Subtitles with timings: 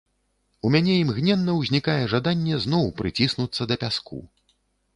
[0.67, 4.19] У мяне імгненна ўзнікае жаданне зноў прыціснуцца да пяску.